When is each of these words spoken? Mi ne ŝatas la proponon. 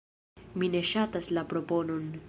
Mi 0.63 0.69
ne 0.77 0.81
ŝatas 0.93 1.31
la 1.39 1.45
proponon. 1.53 2.13